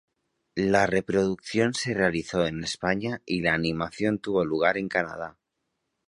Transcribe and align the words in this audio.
La 0.55 0.87
preproducción 0.87 1.75
se 1.75 1.93
realizó 1.93 2.47
en 2.47 2.63
España 2.63 3.21
y 3.23 3.41
la 3.43 3.53
animación 3.53 4.17
tuvo 4.17 4.43
lugar 4.43 4.79
en 4.79 4.89
Canadá. 4.89 5.37